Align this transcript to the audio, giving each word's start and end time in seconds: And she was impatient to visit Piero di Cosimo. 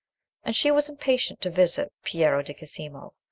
And 0.43 0.55
she 0.55 0.71
was 0.71 0.89
impatient 0.89 1.41
to 1.41 1.51
visit 1.51 1.93
Piero 2.03 2.41
di 2.41 2.55
Cosimo. 2.55 3.13